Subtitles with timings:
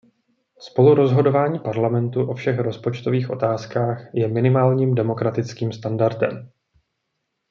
[0.59, 6.51] Spolurozhodování Parlamentu o všech rozpočtových otázkách je minimálním demokratickým standardem.